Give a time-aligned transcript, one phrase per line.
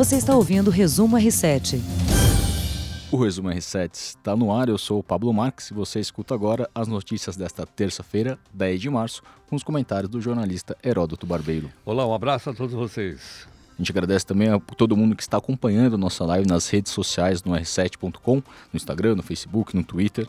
[0.00, 1.78] Você está ouvindo o Resumo R7.
[3.12, 6.70] O Resumo R7 está no ar, eu sou o Pablo Marques e você escuta agora
[6.74, 11.70] as notícias desta terça-feira, 10 de março, com os comentários do jornalista Heródoto Barbeiro.
[11.84, 13.46] Olá, um abraço a todos vocês.
[13.74, 17.44] A gente agradece também a todo mundo que está acompanhando nossa live nas redes sociais,
[17.44, 18.42] no r7.com, no
[18.72, 20.26] Instagram, no Facebook, no Twitter.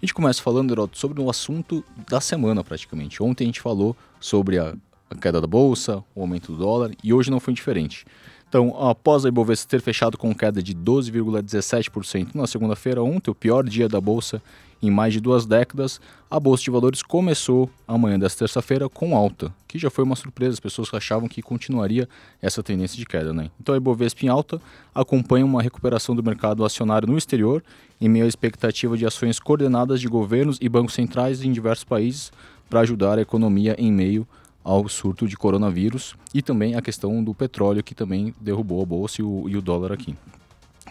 [0.00, 3.20] A gente começa falando, Heródoto, sobre o assunto da semana praticamente.
[3.20, 4.76] Ontem a gente falou sobre a,
[5.10, 8.06] a queda da bolsa, o aumento do dólar e hoje não foi diferente.
[8.48, 13.64] Então, após a Ibovespa ter fechado com queda de 12,17% na segunda-feira, ontem, o pior
[13.64, 14.42] dia da bolsa
[14.82, 16.00] em mais de duas décadas,
[16.30, 20.54] a Bolsa de Valores começou amanhã desta terça-feira com alta, que já foi uma surpresa,
[20.54, 22.08] as pessoas achavam que continuaria
[22.40, 23.32] essa tendência de queda.
[23.32, 23.50] Né?
[23.60, 24.60] Então a Ibovespa em alta
[24.94, 27.62] acompanha uma recuperação do mercado acionário no exterior,
[28.00, 32.32] em meio à expectativa de ações coordenadas de governos e bancos centrais em diversos países
[32.68, 34.26] para ajudar a economia em meio
[34.62, 39.20] ao surto de coronavírus e também a questão do petróleo que também derrubou a bolsa
[39.20, 40.14] e o, e o dólar aqui.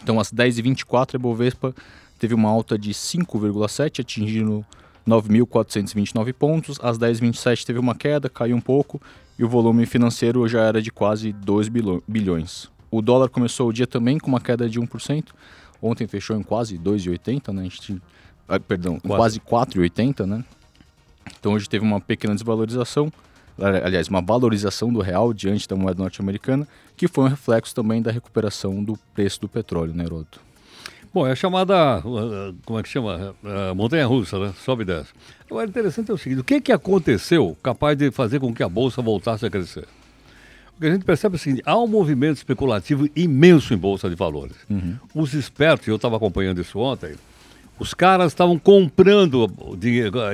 [0.02, 1.74] Então, às 10h24, a Bovespa
[2.18, 4.64] teve uma alta de 5,7, atingindo
[5.06, 6.78] 9.429 pontos.
[6.82, 9.00] Às 10h27 teve uma queda, caiu um pouco
[9.38, 11.68] e o volume financeiro já era de quase 2
[12.06, 12.68] bilhões.
[12.90, 15.28] O dólar começou o dia também com uma queda de 1%.
[15.80, 17.62] Ontem fechou em quase 2,80, né?
[17.62, 18.02] A gente,
[18.48, 20.44] ah, perdão, quase 4,80, né?
[21.38, 23.10] Então hoje teve uma pequena desvalorização
[23.60, 26.66] aliás, uma valorização do real diante da moeda norte-americana,
[26.96, 30.40] que foi um reflexo também da recuperação do preço do petróleo, né, Heroto?
[31.12, 33.34] Bom, é a chamada, uh, como é que chama?
[33.42, 34.54] Uh, montanha-russa, né?
[34.64, 35.10] Sobe e desce.
[35.50, 38.68] Agora, interessante é o seguinte, o que, que aconteceu capaz de fazer com que a
[38.68, 39.88] Bolsa voltasse a crescer?
[40.76, 44.08] O que a gente percebe é o seguinte, há um movimento especulativo imenso em Bolsa
[44.08, 44.56] de Valores.
[44.70, 44.96] Uhum.
[45.12, 47.16] Os espertos, eu estava acompanhando isso ontem,
[47.80, 49.50] os caras estavam comprando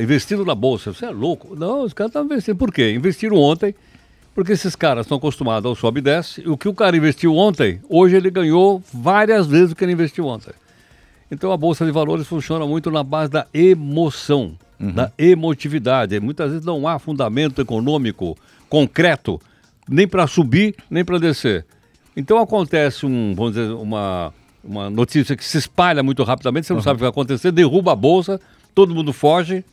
[0.02, 0.92] investindo na bolsa.
[0.92, 1.54] Você é louco?
[1.54, 2.56] Não, os caras estavam investindo.
[2.56, 2.92] Por quê?
[2.92, 3.72] Investiram ontem,
[4.34, 6.42] porque esses caras estão acostumados ao sobe e desce.
[6.42, 9.92] E o que o cara investiu ontem, hoje ele ganhou várias vezes o que ele
[9.92, 10.52] investiu ontem.
[11.30, 14.92] Então a bolsa de valores funciona muito na base da emoção, uhum.
[14.92, 16.18] da emotividade.
[16.18, 18.36] Muitas vezes não há fundamento econômico
[18.68, 19.40] concreto,
[19.88, 21.64] nem para subir, nem para descer.
[22.16, 24.34] Então acontece um, vamos dizer, uma
[24.66, 26.84] uma notícia que se espalha muito rapidamente, você não uhum.
[26.84, 28.40] sabe o que vai acontecer, derruba a bolsa,
[28.74, 29.64] todo mundo foge,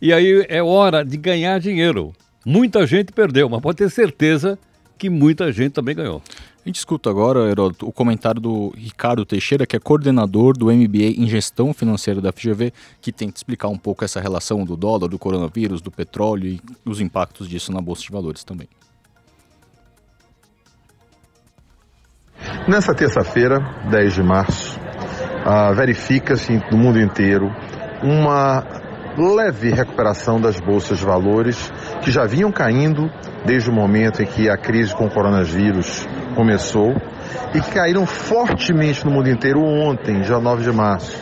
[0.00, 2.12] e aí é hora de ganhar dinheiro.
[2.44, 4.58] Muita gente perdeu, mas pode ter certeza
[4.98, 6.22] que muita gente também ganhou.
[6.64, 11.16] A gente escuta agora, Heródoto, o comentário do Ricardo Teixeira, que é coordenador do MBA
[11.16, 12.70] em Gestão Financeira da FGV,
[13.00, 17.00] que tenta explicar um pouco essa relação do dólar, do coronavírus, do petróleo e os
[17.00, 18.68] impactos disso na Bolsa de Valores também.
[22.68, 23.58] Nessa terça-feira,
[23.90, 27.50] 10 de março, uh, verifica-se no mundo inteiro
[28.02, 28.62] uma
[29.16, 31.72] leve recuperação das bolsas de valores
[32.02, 33.10] que já vinham caindo
[33.44, 36.06] desde o momento em que a crise com o coronavírus
[36.36, 36.94] começou
[37.54, 41.16] e que caíram fortemente no mundo inteiro ontem, dia 9 de março,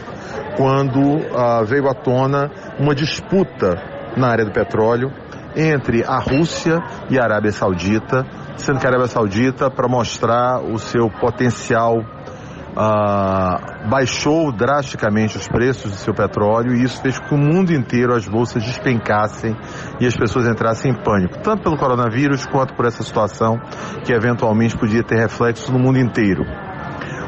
[0.56, 3.80] quando uh, veio à tona uma disputa
[4.16, 5.12] na área do petróleo
[5.56, 8.26] entre a Rússia e a Arábia Saudita
[8.58, 15.90] sendo que a Arábia Saudita, para mostrar o seu potencial, uh, baixou drasticamente os preços
[15.90, 19.56] do seu petróleo e isso fez com que o mundo inteiro as bolsas despencassem
[20.00, 23.58] e as pessoas entrassem em pânico, tanto pelo coronavírus quanto por essa situação
[24.04, 26.44] que eventualmente podia ter reflexos no mundo inteiro.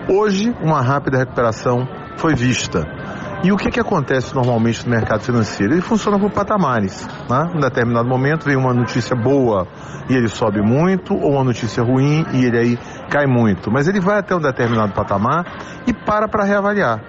[0.08, 1.86] Hoje, uma rápida recuperação
[2.16, 2.99] foi vista.
[3.42, 5.72] E o que, que acontece normalmente no mercado financeiro?
[5.72, 7.08] Ele funciona por patamares.
[7.28, 7.52] Né?
[7.54, 9.66] Em determinado momento vem uma notícia boa
[10.10, 13.70] e ele sobe muito, ou uma notícia ruim e ele aí cai muito.
[13.70, 15.46] Mas ele vai até um determinado patamar
[15.86, 17.00] e para para reavaliar.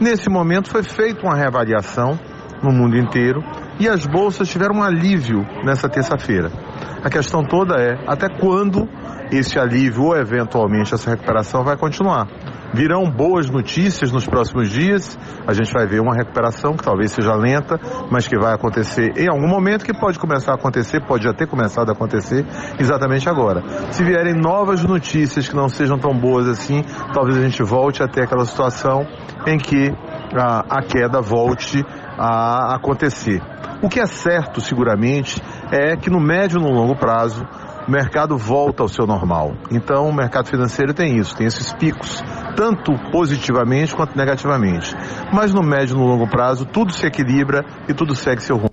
[0.00, 2.16] Nesse momento foi feita uma reavaliação
[2.62, 3.42] no mundo inteiro
[3.80, 6.52] e as bolsas tiveram um alívio nessa terça-feira.
[7.02, 8.88] A questão toda é até quando
[9.32, 12.28] esse alívio ou eventualmente essa recuperação vai continuar.
[12.74, 15.18] Virão boas notícias nos próximos dias.
[15.46, 17.78] A gente vai ver uma recuperação que talvez seja lenta,
[18.10, 21.46] mas que vai acontecer em algum momento, que pode começar a acontecer, pode já ter
[21.46, 22.46] começado a acontecer
[22.78, 23.62] exatamente agora.
[23.92, 26.82] Se vierem novas notícias que não sejam tão boas assim,
[27.12, 29.06] talvez a gente volte a ter aquela situação
[29.46, 29.92] em que
[30.34, 31.84] a, a queda volte
[32.18, 33.42] a acontecer.
[33.82, 37.44] O que é certo, seguramente, é que no médio e no longo prazo
[37.86, 39.54] o mercado volta ao seu normal.
[39.70, 42.22] Então, o mercado financeiro tem isso, tem esses picos,
[42.56, 44.94] tanto positivamente quanto negativamente.
[45.32, 48.70] Mas no médio e no longo prazo, tudo se equilibra e tudo segue seu rumo.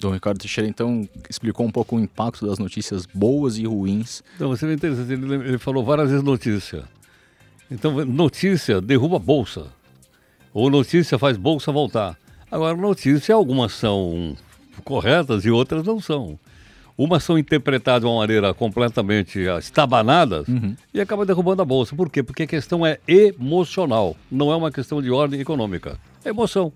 [0.00, 4.22] Dom Ricardo Teixeira, então, explicou um pouco o impacto das notícias boas e ruins.
[4.36, 6.84] Então, você vê interessante, ele, ele falou várias vezes notícia.
[7.70, 9.66] Então, notícia derruba a bolsa.
[10.54, 12.16] Ou notícia faz bolsa voltar.
[12.50, 14.36] Agora, notícia, algumas são
[14.84, 16.38] corretas e outras não são.
[16.98, 20.48] Umas são interpretadas de uma maneira completamente ah, estabanadas
[20.92, 21.94] e acaba derrubando a bolsa.
[21.94, 22.24] Por quê?
[22.24, 25.96] Porque a questão é emocional, não é uma questão de ordem econômica.
[26.24, 26.72] É emoção.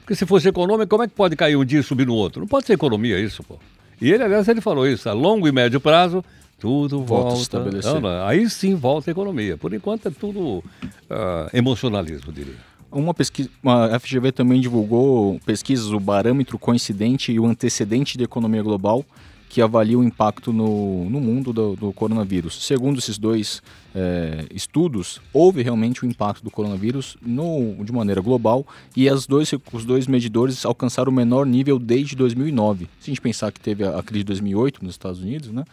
[0.00, 2.40] Porque se fosse econômica, como é que pode cair um dia e subir no outro?
[2.40, 3.58] Não pode ser economia isso, pô.
[4.00, 6.24] E ele, aliás, ele falou isso, a longo e médio prazo,
[6.58, 7.42] tudo Volta a volta.
[7.42, 7.92] estabelecer.
[7.92, 9.58] Não, não, aí sim volta a economia.
[9.58, 10.64] Por enquanto é tudo
[11.10, 12.54] ah, emocionalismo, diria.
[12.90, 13.50] Uma pesquisa,
[13.92, 19.04] a FGV também divulgou pesquisas, o parâmetro coincidente e o antecedente da economia global,
[19.48, 22.64] que avalia o impacto no, no mundo do, do coronavírus.
[22.64, 23.62] Segundo esses dois
[23.94, 28.66] eh, estudos, houve realmente o impacto do coronavírus no, de maneira global
[28.96, 32.88] e as dois, os dois medidores alcançaram o menor nível desde 2009.
[33.00, 35.64] Se a gente pensar que teve a, a crise de 2008 nos Estados Unidos, né?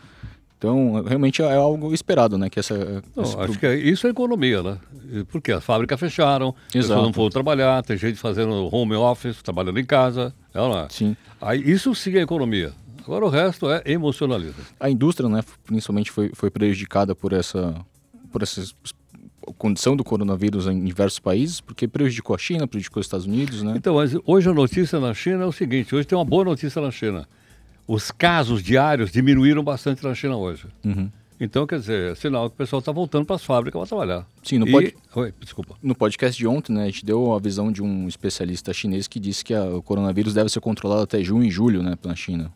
[0.58, 2.50] Então, realmente é algo esperado, né?
[2.50, 4.78] Que essa, Não, esse acho que é- isso é economia, né?
[5.28, 7.02] Porque as fábricas fecharam, Exato.
[7.02, 10.88] não foram trabalhar, tem gente fazendo home office, trabalhando em casa, é é?
[10.90, 11.16] Sim.
[11.42, 12.72] Aí, isso sim é economia.
[13.06, 14.64] Agora o resto é emocionalismo.
[14.80, 17.76] a indústria, né, principalmente foi, foi prejudicada por essa,
[18.32, 18.64] por essa
[19.58, 23.74] condição do coronavírus em diversos países, porque prejudicou a China, prejudicou os Estados Unidos, né?
[23.78, 26.90] Então, hoje a notícia na China é o seguinte: hoje tem uma boa notícia na
[26.92, 27.28] China.
[27.88, 30.66] Os casos diários diminuíram bastante na China hoje.
[30.84, 31.12] Uhum.
[31.40, 34.26] Então, quer dizer, é sinal que o pessoal está voltando para as fábricas para trabalhar.
[34.42, 35.76] Sim, não E- pode- Oi, desculpa.
[35.84, 39.20] No podcast de ontem, né, a gente deu a visão de um especialista chinês que
[39.20, 42.52] disse que a- o coronavírus deve ser controlado até junho e julho, né, na China.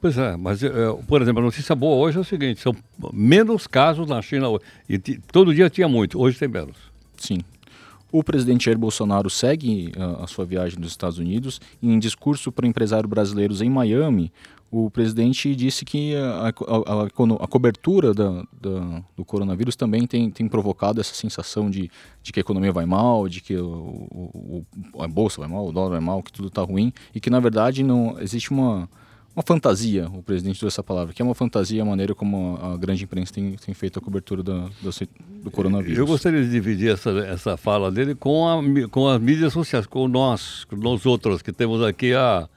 [0.00, 0.70] Pois é, mas, é,
[1.08, 2.74] por exemplo, a notícia boa hoje é o seguinte: são
[3.12, 4.62] menos casos na China hoje.
[4.88, 6.76] E todo dia tinha muito, hoje tem menos.
[7.16, 7.38] Sim.
[8.10, 12.66] O presidente Jair Bolsonaro segue ah, a sua viagem dos Estados Unidos em discurso para
[12.66, 14.32] empresários brasileiros em Miami,
[14.70, 20.30] o presidente disse que a, a- a a cobertura da- da- do coronavírus também tem,
[20.30, 21.90] tem provocado essa sensação de,
[22.22, 24.64] de que a economia vai mal, de que o-
[24.94, 27.28] o- a bolsa vai mal, o dólar vai mal, que tudo está ruim e que
[27.30, 28.88] na verdade não existe uma,
[29.38, 32.74] uma fantasia, o presidente usou essa palavra, que é uma fantasia a maneira como a,
[32.74, 34.90] a grande imprensa tem, tem feito a cobertura da- do,
[35.44, 35.96] do coronavírus.
[35.96, 40.08] Eu gostaria de dividir essa, essa fala dele com, a, com as mídias sociais, com
[40.08, 42.48] nós, com nós outros, que temos aqui a,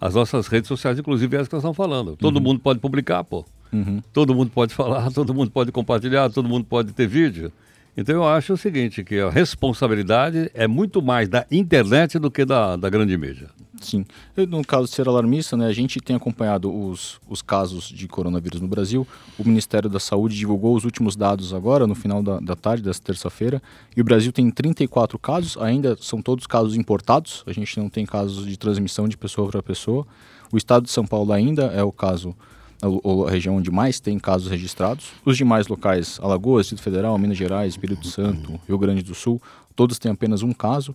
[0.00, 2.16] as nossas redes sociais, inclusive as que nós estamos falando.
[2.16, 3.44] Todo mundo pode publicar, pô.
[3.72, 4.02] Uhum.
[4.12, 7.52] Todo mundo pode falar, todo mundo pode compartilhar, todo mundo pode ter vídeo.
[7.96, 12.44] Então eu acho o seguinte, que a responsabilidade é muito mais da internet do que
[12.44, 13.48] da, da grande mídia.
[13.80, 14.04] Sim.
[14.48, 18.60] No caso de ser alarmista, né, a gente tem acompanhado os, os casos de coronavírus
[18.60, 19.06] no Brasil.
[19.38, 23.02] O Ministério da Saúde divulgou os últimos dados agora, no final da, da tarde, dessa
[23.02, 23.62] terça-feira.
[23.96, 27.42] E o Brasil tem 34 casos, ainda são todos casos importados.
[27.46, 30.06] A gente não tem casos de transmissão de pessoa para pessoa.
[30.52, 32.34] O estado de São Paulo ainda é o caso,
[32.82, 35.06] o- a região onde mais tem casos registrados.
[35.24, 39.42] Os demais locais, Alagoas, Distrito Federal, Minas Gerais, Espírito Santo, Rio Grande do Sul,
[39.74, 40.94] todos têm apenas um caso.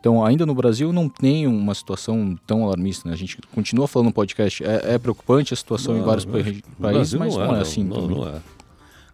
[0.00, 3.06] Então, ainda no Brasil não tem uma situação tão alarmista.
[3.06, 3.14] Né?
[3.14, 6.62] A gente continua falando no podcast, é, é preocupante a situação em vários No países,
[6.78, 8.40] Brasil mas não é, assim Não, não é.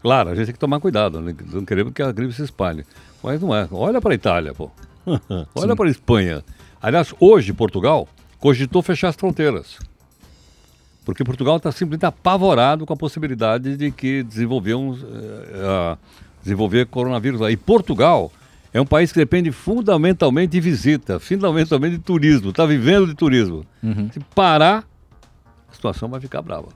[0.00, 1.34] Claro, a gente tem que tomar cuidado, né?
[1.52, 2.86] não queremos que a gripe se espalhe.
[3.20, 3.66] Mas não é.
[3.72, 4.70] Olha para a Itália, pô.
[5.56, 6.44] Olha para a Espanha.
[6.80, 9.78] Aliás, hoje Portugal cogitou fechar as fronteiras.
[11.04, 15.98] Porque Portugal está simplesmente apavorado com a possibilidade de que desenvolviam, eh, ah,
[16.42, 17.50] desenvolver coronavírus lá.
[17.50, 18.30] E Portugal
[18.76, 23.64] é um país que depende fundamentalmente de visita, fundamentalmente de turismo, está vivendo de turismo.
[23.82, 24.10] Uhum.
[24.12, 24.84] Se parar,
[25.66, 26.68] a situação vai ficar brava.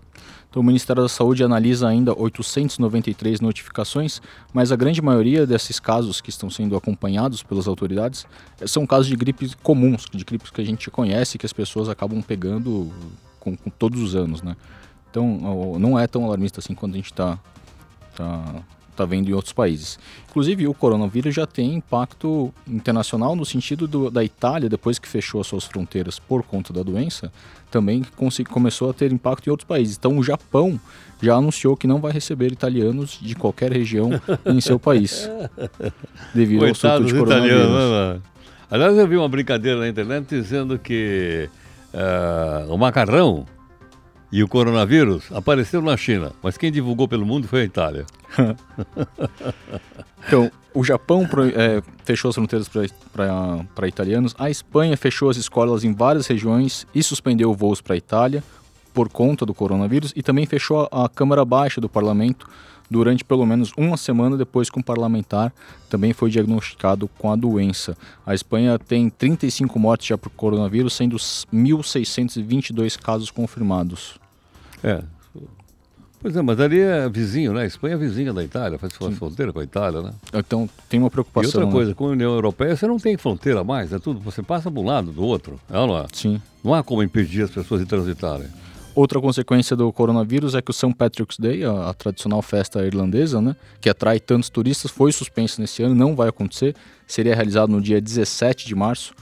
[0.48, 6.22] Então, o Ministério da Saúde analisa ainda 893 notificações, mas a grande maioria desses casos
[6.22, 8.26] que estão sendo acompanhados pelas autoridades
[8.58, 11.90] eh, são casos de gripes comuns, de gripes que a gente conhece que as pessoas
[11.90, 12.90] acabam pegando
[13.38, 14.56] com, com todos os anos, né?
[15.10, 17.38] Então, não é tão alarmista assim quanto a gente está
[18.16, 18.62] tá,
[19.00, 19.98] tá vendo em outros países.
[20.28, 25.40] Inclusive, o coronavírus já tem impacto internacional no sentido do- da Itália, depois que fechou
[25.40, 27.32] as suas fronteiras por conta da doença,
[27.70, 28.04] também
[28.48, 29.96] começou a ter impacto em outros países.
[29.96, 30.78] Então, o Japão
[31.22, 34.10] já anunciou que não vai receber italianos de qualquer região
[34.46, 35.28] em seu país,
[36.34, 37.68] devido ao surto de coronavírus.
[37.68, 38.20] né?
[38.70, 41.48] Aliás, eu vi uma brincadeira na internet dizendo que
[41.92, 43.44] ah, o macarrão
[44.32, 48.06] e o coronavírus apareceram na China, mas quem divulgou pelo mundo foi a Itália.
[50.26, 52.68] Então, o Japão é, fechou as fronteiras
[53.12, 57.96] para italianos, a Espanha fechou as escolas em várias regiões e suspendeu voos para a
[57.96, 58.44] Itália
[58.92, 62.46] por conta do coronavírus e também fechou a, a Câmara Baixa do Parlamento
[62.90, 65.52] durante pelo menos uma semana depois que um parlamentar
[65.88, 67.96] também foi diagnosticado com a doença.
[68.26, 74.18] A Espanha tem 35 mortes já por coronavírus, sendo 1.622 casos confirmados.
[74.82, 75.02] É.
[76.22, 77.62] Pois é, mas ali é vizinho, né?
[77.62, 80.12] A Espanha é vizinha da Itália, faz fronteira com a Itália, né?
[80.34, 81.48] Então, tem uma E preocupação.
[81.48, 81.72] outra né?
[81.72, 84.78] coisa, com a União Europeia você não tem fronteira mais, é tudo, você passa de
[84.78, 86.06] um lado do outro, é ou não é?
[86.12, 86.40] Sim.
[86.62, 88.48] Não há como impedir as pessoas de transitarem.
[89.00, 90.92] Outra consequência do coronavírus é que o St.
[90.92, 95.82] Patrick's Day, a, a, tradicional festa irlandesa, né, que atrai tantos turistas, foi suspenso nesse
[95.82, 96.76] ano, não vai acontecer.
[97.06, 99.14] Seria realizado no dia 17 de março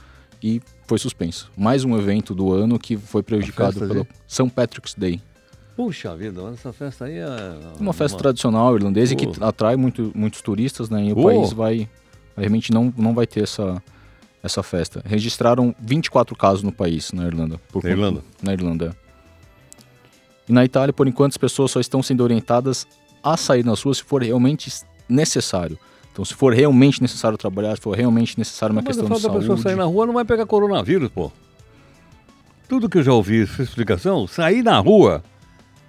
[0.43, 1.49] e foi suspenso.
[1.55, 4.49] Mais um evento do ano que foi prejudicado pelo St.
[4.49, 5.21] Patrick's Day.
[5.77, 7.27] Puxa vida, essa festa aí é.
[7.79, 8.23] Uma festa uma...
[8.23, 11.05] tradicional irlandesa que atrai muito, muitos turistas, né?
[11.05, 11.87] E o país vai.
[12.35, 13.81] Realmente não, não vai ter essa,
[14.43, 15.01] essa festa.
[15.05, 17.61] Registraram 24 casos no país, na Irlanda.
[17.81, 18.23] na Irlanda?
[18.43, 19.08] Na Irlanda.
[20.49, 22.87] E na Itália, por enquanto, as pessoas só estão sendo orientadas
[23.23, 24.71] a sair nas ruas se for realmente
[25.07, 25.77] necessário.
[26.11, 29.27] Então, se for realmente necessário trabalhar, se for realmente necessário uma Mas questão de saúde...
[29.27, 31.31] Mas a pessoa sair na rua não vai pegar coronavírus, pô.
[32.67, 35.23] Tudo que eu já ouvi essa explicação, sair na rua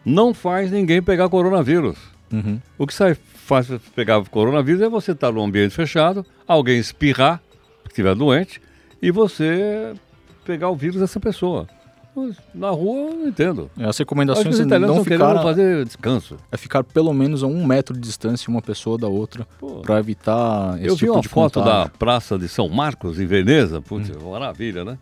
[0.05, 1.97] não faz ninguém pegar coronavírus.
[2.31, 2.61] Uhum.
[2.79, 7.43] O que sai, faz pegar coronavírus é você estar num ambiente fechado, alguém espirrar,
[7.83, 8.61] se estiver doente,
[9.01, 9.95] e você
[10.45, 11.67] pegar o vírus dessa pessoa.
[12.55, 13.71] Na rua, eu não entendo.
[13.79, 16.37] É, as recomendações é não ficar fazer descanso.
[16.51, 19.47] É ficar pelo menos a um metro de distância uma pessoa da outra
[19.83, 21.85] para evitar esse Eu vi tipo uma de foto contágio.
[21.85, 23.81] da Praça de São Marcos, em Veneza.
[23.81, 24.31] Putz, hum.
[24.31, 24.99] maravilha, né?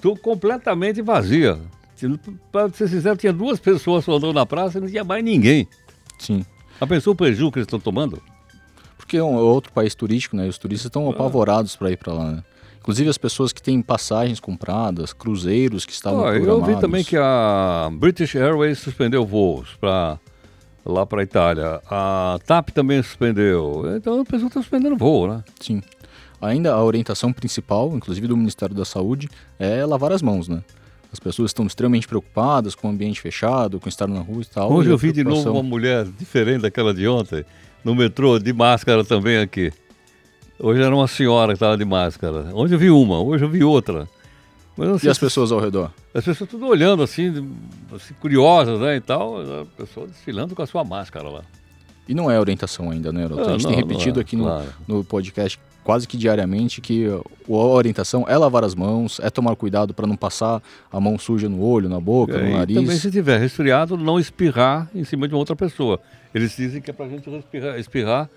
[0.00, 1.58] Tô completamente vazia.
[2.50, 5.68] Para ser sincero, tinha duas pessoas andando na praça e não tinha mais ninguém.
[6.18, 6.44] Sim.
[6.80, 8.20] A pessoa o prejuízo que eles estão tomando?
[8.96, 10.48] Porque é um outro país turístico, né?
[10.48, 11.10] Os turistas estão ah.
[11.10, 12.44] apavorados para ir para lá, né?
[12.82, 17.16] Inclusive as pessoas que têm passagens compradas, cruzeiros que estavam oh, Eu vi também que
[17.16, 20.18] a British Airways suspendeu voos para
[20.84, 21.80] lá para a Itália.
[21.88, 23.84] A TAP também suspendeu.
[23.96, 25.44] Então a pessoa está suspendendo voo, né?
[25.60, 25.80] Sim.
[26.40, 29.28] Ainda a orientação principal, inclusive do Ministério da Saúde,
[29.60, 30.60] é lavar as mãos, né?
[31.12, 34.72] As pessoas estão extremamente preocupadas com o ambiente fechado, com estar na rua e tal.
[34.72, 37.44] Hoje eu vi de novo uma mulher diferente daquela de ontem,
[37.84, 39.72] no metrô, de máscara também aqui.
[40.62, 42.46] Hoje era uma senhora que estava de máscara.
[42.54, 44.08] Hoje eu vi uma, hoje eu vi outra.
[45.02, 45.90] e as pessoas ao redor?
[46.14, 47.52] As pessoas tudo olhando assim,
[47.92, 49.40] assim, curiosas, né, e tal.
[49.40, 51.42] A pessoa desfilando com a sua máscara lá.
[52.08, 53.40] E não é orientação ainda, né, Heroto?
[53.40, 54.68] a gente não, tem repetido é, aqui no, claro.
[54.86, 59.92] no podcast quase que diariamente que a orientação é lavar as mãos, é tomar cuidado
[59.92, 62.76] para não passar a mão suja no olho, na boca, é, no nariz.
[62.76, 65.98] também se tiver resfriado, não espirrar em cima de uma outra pessoa.
[66.32, 68.30] Eles dizem que é para a gente espirrar, espirrar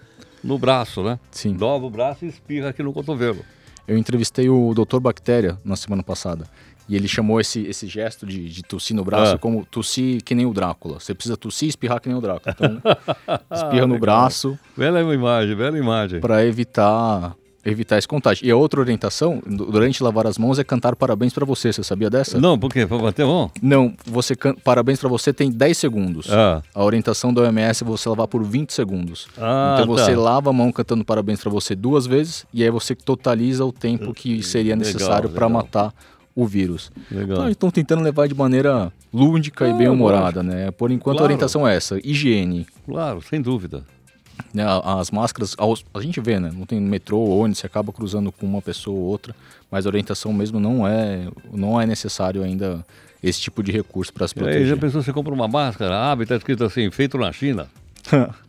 [0.45, 1.19] no braço, né?
[1.31, 1.53] Sim.
[1.53, 3.39] Dobra o braço e espirra aqui no cotovelo.
[3.87, 4.99] Eu entrevistei o Dr.
[4.99, 6.45] Bactéria na semana passada.
[6.87, 9.37] E ele chamou esse, esse gesto de, de tossir no braço Ah.
[9.39, 10.99] como tossir que nem o Drácula.
[10.99, 12.55] Você precisa tossir e espirrar que nem o Drácula.
[12.55, 12.81] Então,
[13.51, 13.99] espirra no Legal.
[13.99, 16.19] braço Bela imagem, bela imagem.
[16.19, 18.45] para evitar evitar esse contágio.
[18.45, 21.73] E a outra orientação, du- durante lavar as mãos, é cantar parabéns para você.
[21.73, 22.39] Você sabia dessa?
[22.39, 22.85] Não, por quê?
[22.85, 23.49] Para bater mão?
[23.61, 24.53] Não, você can...
[24.55, 26.31] parabéns para você tem 10 segundos.
[26.31, 26.61] Ah.
[26.73, 29.27] A orientação da OMS é você lavar por 20 segundos.
[29.37, 30.19] Ah, então você tá.
[30.21, 34.13] lava a mão cantando parabéns para você duas vezes e aí você totaliza o tempo
[34.13, 35.93] que seria Legal, necessário para matar
[36.35, 36.91] o vírus.
[37.09, 37.37] Legal.
[37.37, 40.69] Então estão tentando levar de maneira lúdica e Ah, bem-humorada, né?
[40.69, 41.23] Por enquanto Claro.
[41.23, 42.67] a orientação é essa, higiene.
[42.85, 43.83] Claro, sem dúvida.
[44.53, 44.63] Né?
[44.83, 45.55] As máscaras,
[45.93, 46.51] a gente vê, né?
[46.55, 49.35] Não tem metrô, ônibus, você acaba cruzando com uma pessoa ou outra,
[49.71, 52.85] mas a orientação mesmo não é, não é necessário ainda
[53.23, 54.67] esse tipo de recurso para se E aí proteger.
[54.67, 57.67] já pensou, você compra uma máscara, abre, está escrito assim, feito na China.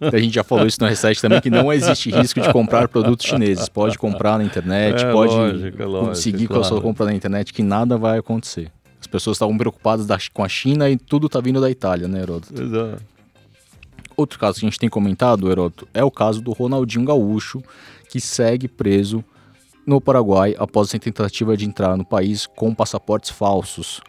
[0.00, 3.24] A gente já falou isso no Reset também, que não existe risco de comprar produtos
[3.24, 3.68] chineses.
[3.68, 6.82] Pode comprar na internet, É, pode lógico, é lógico, seguir com a sua claro.
[6.82, 8.68] compra na internet, que nada vai acontecer.
[9.00, 12.20] As pessoas estavam preocupadas da- com a China e tudo tá vindo da Itália, né,
[12.22, 12.52] Heródoto?
[12.60, 13.00] Exato.
[14.22, 17.62] Outro caso que a gente tem comentado, Heródoto, é o caso do Ronaldinho Gaúcho,
[18.08, 19.24] que segue preso
[19.86, 24.00] no Paraguai após a tentativa de entrar no país com passaportes falsos.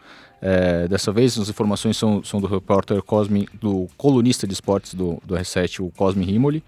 [0.45, 5.17] É, dessa vez, as informações são, são do repórter Cosme, do colunista de esportes do,
[5.25, 6.61] do R7, o Cosme Rimoli,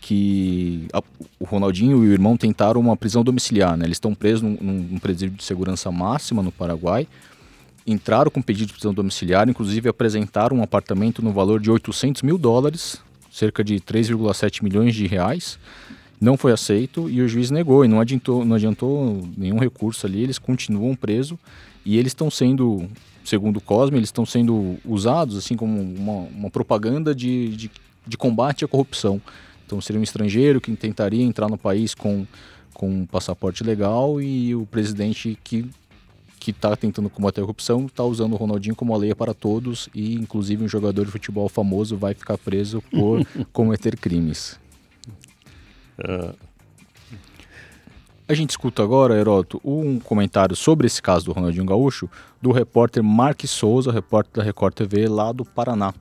[0.00, 1.02] que a-
[1.40, 3.76] o Ronaldinho e o irmão tentaram uma prisão domiciliar.
[3.76, 3.84] Né?
[3.84, 7.08] Eles estão presos num, num presídio de segurança máxima no Paraguai,
[7.86, 12.36] entraram com pedido de prisão domiciliar, inclusive apresentaram um apartamento no valor de 800 mil
[12.36, 13.00] dólares,
[13.30, 15.58] cerca de 3,7 milhões de reais.
[16.20, 20.22] Não foi aceito e o juiz negou e não adiantou, não adiantou nenhum recurso ali,
[20.22, 21.38] eles continuam presos
[21.84, 22.88] e eles estão sendo,
[23.22, 27.70] segundo o Cosme, eles estão sendo usados assim como uma, uma propaganda de, de,
[28.06, 29.20] de combate à corrupção.
[29.66, 32.26] Então seria um estrangeiro que tentaria entrar no país com,
[32.72, 35.68] com um passaporte legal e o presidente que
[36.38, 40.14] que está tentando combater a corrupção está usando o Ronaldinho como lei para todos e
[40.14, 44.58] inclusive um jogador de futebol famoso vai ficar preso por cometer crimes.
[48.28, 52.10] A gente escuta agora, Heroto, um comentário sobre esse caso do Ronaldinho Gaúcho
[52.42, 55.94] do repórter Mark Souza, repórter da Record TV lá do Paraná,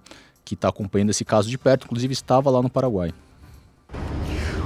[0.44, 3.14] que está acompanhando esse caso de perto, inclusive estava lá no Paraguai.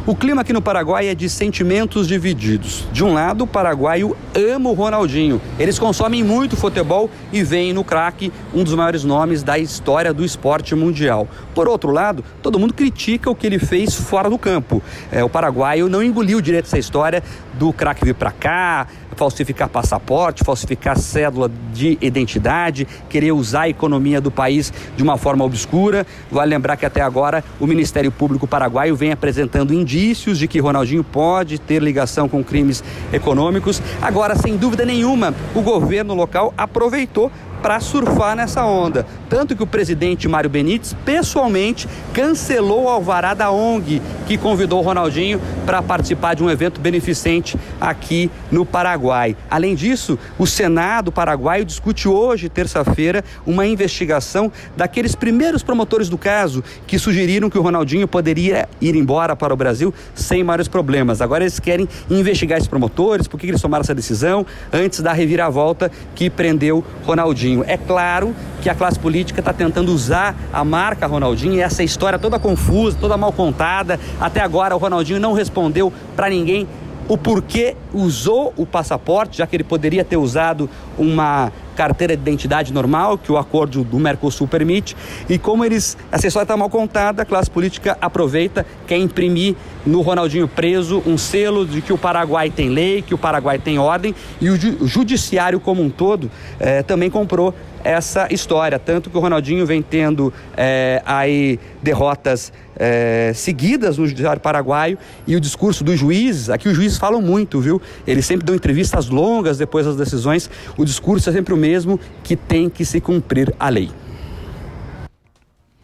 [0.07, 2.87] O clima aqui no Paraguai é de sentimentos divididos.
[2.91, 5.41] De um lado, o paraguaio ama o Ronaldinho.
[5.59, 10.23] Eles consomem muito futebol e veem no craque um dos maiores nomes da história do
[10.23, 11.27] esporte mundial.
[11.53, 14.81] Por outro lado, todo mundo critica o que ele fez fora do campo.
[15.11, 17.21] É, o paraguaio não engoliu direito essa história
[17.53, 18.87] do craque vir para cá,
[19.19, 25.43] falsificar passaporte, falsificar cédula de identidade, querer usar a economia do país de uma forma
[25.43, 26.07] obscura.
[26.31, 31.03] Vale lembrar que até agora o Ministério Público Paraguaio vem apresentando indícios de que Ronaldinho
[31.03, 33.81] pode ter ligação com crimes econômicos.
[34.01, 37.29] Agora, sem dúvida nenhuma, o governo local aproveitou
[37.61, 39.05] para surfar nessa onda.
[39.29, 44.83] Tanto que o presidente Mário Benítez pessoalmente cancelou o alvará da ONG que convidou o
[44.83, 49.35] Ronaldinho para participar de um evento beneficente aqui no Paraguai.
[49.49, 56.63] Além disso, o Senado paraguaio discute hoje, terça-feira, uma investigação daqueles primeiros promotores do caso
[56.87, 61.21] que sugeriram que o Ronaldinho poderia ir embora para o Brasil sem maiores problemas.
[61.21, 65.91] Agora eles querem investigar esses promotores, por que eles tomaram essa decisão antes da reviravolta
[66.15, 67.48] que prendeu Ronaldinho.
[67.49, 67.63] Ronaldinho.
[67.67, 72.19] É claro que a classe política está tentando usar a marca Ronaldinho e essa história
[72.19, 73.99] toda confusa, toda mal contada.
[74.19, 76.67] Até agora o Ronaldinho não respondeu para ninguém
[77.07, 82.73] o porquê usou o passaporte, já que ele poderia ter usado uma carteira de identidade
[82.73, 84.97] normal, que o acordo do Mercosul permite,
[85.29, 89.55] e como eles, essa história está mal contada, a classe política aproveita, quer imprimir
[89.85, 93.79] no Ronaldinho preso um selo de que o Paraguai tem lei, que o Paraguai tem
[93.79, 98.77] ordem, e o judiciário como um todo eh, também comprou essa história.
[98.77, 105.35] Tanto que o Ronaldinho vem tendo é, aí derrotas é, seguidas no judiciário paraguaio e
[105.35, 107.81] o discurso dos juízes, aqui os juízes falam muito, viu?
[108.07, 112.35] Eles sempre dão entrevistas longas depois das decisões, o discurso é sempre o mesmo, que
[112.35, 113.89] tem que se cumprir a lei.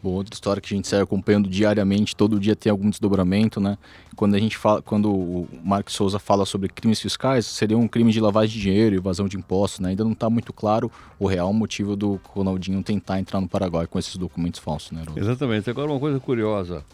[0.05, 3.75] Bom, outra história que a gente segue acompanhando diariamente, todo dia tem algum desdobramento, né?
[4.15, 8.11] Quando a gente fala, quando o Marcos Souza fala sobre crimes fiscais, seria um crime
[8.11, 9.89] de lavagem de dinheiro evasão de impostos, né?
[9.89, 13.97] Ainda não está muito claro o real motivo do Ronaldinho tentar entrar no Paraguai com
[13.97, 15.01] esses documentos falsos, né?
[15.15, 15.71] Exatamente.
[15.71, 16.85] Agora uma coisa curiosa.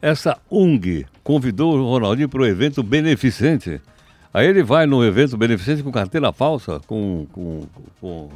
[0.00, 3.80] Essa UNG convidou o Ronaldinho para o evento beneficente.
[4.32, 7.66] Aí ele vai no evento beneficente com carteira falsa, com, com,
[8.00, 8.28] com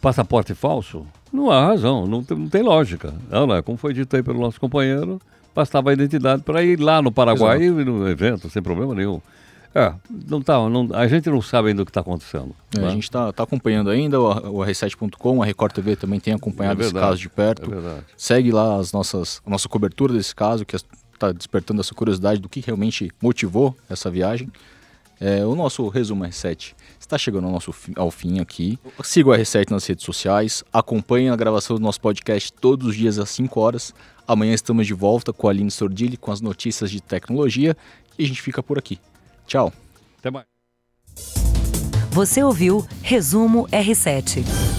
[0.00, 1.06] passaporte falso.
[1.32, 3.14] Não há razão, não tem, não tem lógica.
[3.30, 3.62] Não, é?
[3.62, 5.20] Como foi dito aí pelo nosso companheiro,
[5.54, 9.20] bastava a identidade para ir lá no Paraguai e no evento, sem problema nenhum.
[9.72, 9.94] É,
[10.28, 12.56] não tá, não, a gente não sabe ainda o que está acontecendo.
[12.76, 12.88] É, né?
[12.88, 16.80] A gente está tá acompanhando ainda, o, o R7.com, a Record TV também tem acompanhado
[16.80, 17.72] É esse verdade, caso de perto.
[17.72, 17.98] é.
[18.16, 22.48] Segue lá as nossas, a nossa cobertura desse caso, que está despertando essa curiosidade do
[22.48, 24.50] que realmente motivou essa viagem.
[25.20, 28.78] É, o nosso resumo R7 está chegando ao, nosso, ao fim aqui.
[29.04, 33.18] Siga o R7 nas redes sociais, acompanhe a gravação do nosso podcast todos os dias
[33.18, 33.94] às 5 horas.
[34.26, 37.76] Amanhã estamos de volta com a Aline Sordilli com as notícias de tecnologia
[38.18, 38.98] e a gente fica por aqui.
[39.46, 39.72] Tchau!
[40.18, 40.46] Até mais.
[42.12, 44.69] Você ouviu Resumo R7.